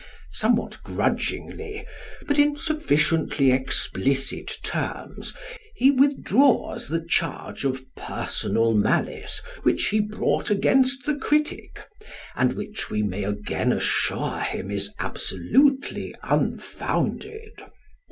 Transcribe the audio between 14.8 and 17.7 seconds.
absolutely unfounded.